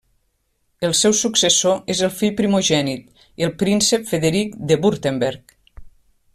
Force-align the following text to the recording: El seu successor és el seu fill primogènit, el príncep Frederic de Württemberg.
El 0.87 0.95
seu 0.99 1.13
successor 1.19 1.75
és 1.95 2.01
el 2.01 2.01
seu 2.01 2.13
fill 2.21 2.33
primogènit, 2.41 3.23
el 3.49 3.55
príncep 3.63 4.11
Frederic 4.13 4.59
de 4.73 4.83
Württemberg. 4.87 5.59